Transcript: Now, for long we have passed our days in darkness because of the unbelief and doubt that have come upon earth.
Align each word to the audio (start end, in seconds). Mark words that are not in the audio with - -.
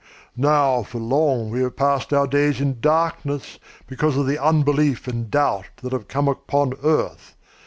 Now, 0.35 0.81
for 0.81 0.97
long 0.97 1.51
we 1.51 1.59
have 1.61 1.75
passed 1.75 2.11
our 2.11 2.25
days 2.25 2.59
in 2.59 2.79
darkness 2.79 3.59
because 3.85 4.17
of 4.17 4.25
the 4.25 4.43
unbelief 4.43 5.07
and 5.07 5.29
doubt 5.29 5.65
that 5.83 5.93
have 5.93 6.07
come 6.07 6.27
upon 6.27 6.73
earth. 6.83 7.35